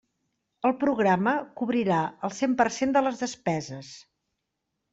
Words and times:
El 0.69 0.71
programa 0.83 1.33
cobrirà 1.61 2.01
el 2.29 2.35
cent 2.39 2.57
per 2.63 2.67
cent 2.79 2.97
de 2.99 3.05
les 3.11 3.23
despeses. 3.27 3.95